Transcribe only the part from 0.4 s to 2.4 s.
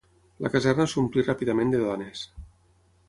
La caserna s'omplí ràpidament de dones